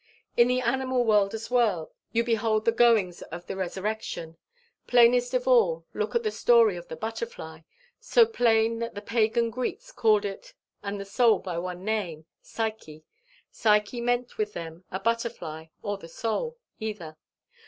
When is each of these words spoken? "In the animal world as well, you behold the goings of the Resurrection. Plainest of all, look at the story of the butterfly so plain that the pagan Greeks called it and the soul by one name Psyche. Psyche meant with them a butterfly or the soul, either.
"In 0.35 0.47
the 0.47 0.61
animal 0.61 1.05
world 1.05 1.35
as 1.35 1.51
well, 1.51 1.93
you 2.11 2.23
behold 2.23 2.65
the 2.65 2.71
goings 2.71 3.21
of 3.21 3.45
the 3.45 3.55
Resurrection. 3.55 4.35
Plainest 4.87 5.35
of 5.35 5.47
all, 5.47 5.85
look 5.93 6.15
at 6.15 6.23
the 6.23 6.31
story 6.31 6.75
of 6.75 6.87
the 6.87 6.95
butterfly 6.95 7.59
so 7.99 8.25
plain 8.25 8.79
that 8.79 8.95
the 8.95 9.01
pagan 9.03 9.51
Greeks 9.51 9.91
called 9.91 10.25
it 10.25 10.55
and 10.81 10.99
the 10.99 11.05
soul 11.05 11.37
by 11.37 11.59
one 11.59 11.85
name 11.85 12.25
Psyche. 12.41 13.03
Psyche 13.51 14.01
meant 14.01 14.39
with 14.39 14.53
them 14.53 14.83
a 14.89 14.99
butterfly 14.99 15.67
or 15.83 15.99
the 15.99 16.09
soul, 16.09 16.57
either. 16.79 17.15